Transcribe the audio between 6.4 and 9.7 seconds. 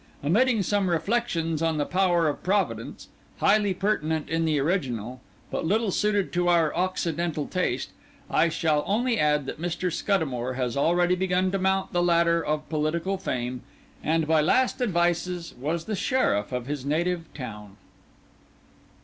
our occiddental taste, I shall only add that